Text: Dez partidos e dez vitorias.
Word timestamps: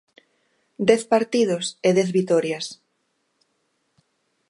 Dez 0.89 1.01
partidos 1.13 1.65
e 1.87 1.89
dez 1.97 2.09
vitorias. 2.17 2.65